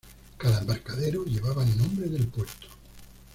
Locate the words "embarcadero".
0.61-1.23